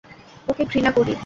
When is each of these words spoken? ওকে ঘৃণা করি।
ওকে 0.47 0.63
ঘৃণা 0.71 0.91
করি। 0.91 1.13